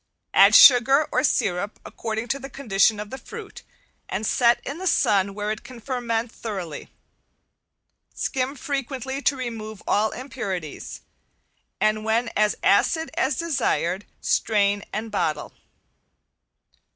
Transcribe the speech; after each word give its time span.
Add 0.33 0.55
sugar 0.55 1.07
or 1.11 1.23
sirup, 1.23 1.79
according 1.85 2.27
to 2.29 2.39
the 2.39 2.49
condition 2.49 2.99
of 2.99 3.11
the 3.11 3.19
fruit, 3.19 3.61
and 4.09 4.25
set 4.25 4.59
in 4.65 4.79
the 4.79 4.87
sun 4.87 5.35
where 5.35 5.51
it 5.51 5.63
can 5.63 5.79
ferment 5.79 6.31
thoroughly. 6.31 6.89
Skim 8.15 8.55
frequently 8.55 9.21
to 9.21 9.35
remove 9.37 9.83
all 9.87 10.09
impurities, 10.09 11.01
and 11.79 12.03
when 12.03 12.31
as 12.35 12.55
acid 12.63 13.11
as 13.13 13.37
desired, 13.37 14.07
strain 14.21 14.83
and 14.91 15.11
bottle. 15.11 15.53